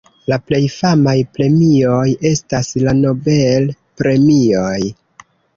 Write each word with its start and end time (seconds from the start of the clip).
La 0.31 0.37
plej 0.51 0.61
famaj 0.75 1.13
premioj 1.35 2.07
estas 2.31 2.71
la 2.87 2.97
Nobel-premioj. 3.03 4.77